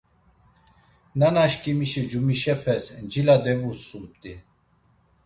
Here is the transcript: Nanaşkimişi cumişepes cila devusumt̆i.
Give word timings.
Nanaşkimişi 1.19 2.01
cumişepes 2.09 2.85
cila 3.11 3.37
devusumt̆i. 3.45 4.33